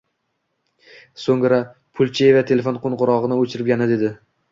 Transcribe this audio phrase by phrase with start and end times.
[1.23, 1.59] So`ngra
[1.99, 4.11] Pulchieva telefon qo`ng`irog`ini o`chirib yana dedi